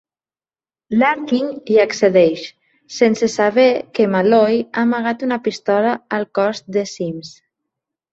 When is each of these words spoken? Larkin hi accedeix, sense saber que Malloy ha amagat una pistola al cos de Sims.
Larkin 1.01 1.49
hi 1.73 1.75
accedeix, 1.81 2.45
sense 2.95 3.29
saber 3.33 3.65
que 3.99 4.07
Malloy 4.15 4.57
ha 4.63 4.79
amagat 4.85 5.27
una 5.29 5.39
pistola 5.49 5.93
al 6.19 6.27
cos 6.41 6.63
de 6.79 6.85
Sims. 6.95 7.31